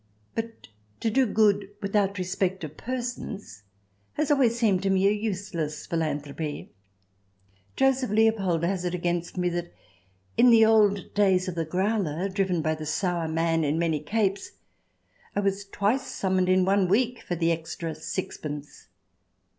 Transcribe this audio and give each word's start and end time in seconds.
But 0.33 0.67
to 1.01 1.11
do 1.11 1.27
good 1.27 1.69
without 1.79 2.17
respect 2.17 2.63
of 2.63 2.75
persons 2.75 3.61
has 4.13 4.31
always 4.31 4.57
seemed 4.57 4.81
to 4.81 4.89
me 4.89 5.07
a 5.07 5.11
useless 5.11 5.85
philanthropy. 5.85 6.71
Joseph 7.75 8.09
Leopold 8.09 8.63
has 8.63 8.83
it 8.83 8.95
against 8.95 9.37
me 9.37 9.47
that 9.49 9.71
in 10.37 10.49
the 10.49 10.65
old 10.65 11.13
days 11.13 11.47
of 11.47 11.53
the" 11.53 11.65
growler," 11.75 12.27
driven 12.29 12.63
by 12.63 12.73
the 12.73 12.87
sour 12.87 13.27
man 13.27 13.63
in 13.63 13.77
many 13.77 13.99
capes, 13.99 14.53
I 15.35 15.41
was 15.41 15.65
twice 15.65 16.07
summoned 16.07 16.49
in 16.49 16.65
one 16.65 16.87
week 16.87 17.21
for 17.21 17.35
the 17.35 17.51
extra 17.51 17.93
sixpence. 17.93 18.87